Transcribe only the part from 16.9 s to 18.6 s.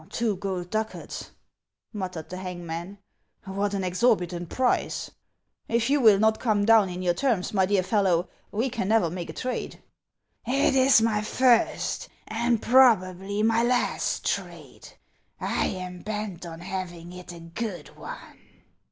it a good one."